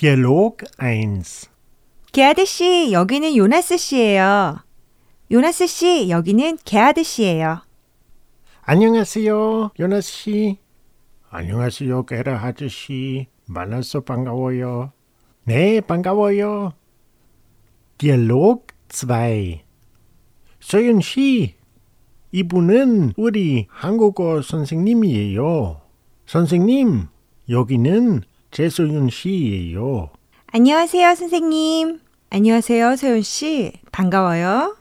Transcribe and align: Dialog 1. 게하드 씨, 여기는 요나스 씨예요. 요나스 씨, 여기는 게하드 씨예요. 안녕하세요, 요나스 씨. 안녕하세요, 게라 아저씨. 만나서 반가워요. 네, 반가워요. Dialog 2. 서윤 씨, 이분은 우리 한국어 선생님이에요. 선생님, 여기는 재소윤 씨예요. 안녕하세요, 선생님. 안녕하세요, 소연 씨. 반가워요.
Dialog 0.00 0.64
1. 0.80 1.22
게하드 2.10 2.46
씨, 2.46 2.90
여기는 2.90 3.36
요나스 3.36 3.76
씨예요. 3.76 4.56
요나스 5.30 5.66
씨, 5.66 6.08
여기는 6.08 6.56
게하드 6.64 7.02
씨예요. 7.02 7.60
안녕하세요, 8.62 9.72
요나스 9.78 10.10
씨. 10.10 10.58
안녕하세요, 11.28 12.06
게라 12.06 12.42
아저씨. 12.42 13.26
만나서 13.46 14.00
반가워요. 14.00 14.92
네, 15.44 15.82
반가워요. 15.82 16.72
Dialog 17.98 18.62
2. 18.88 19.60
서윤 20.60 21.02
씨, 21.02 21.56
이분은 22.32 23.12
우리 23.18 23.66
한국어 23.68 24.40
선생님이에요. 24.40 25.82
선생님, 26.24 27.08
여기는 27.50 28.22
재소윤 28.50 29.10
씨예요. 29.10 30.10
안녕하세요, 30.52 31.14
선생님. 31.14 32.00
안녕하세요, 32.30 32.96
소연 32.96 33.22
씨. 33.22 33.72
반가워요. 33.92 34.76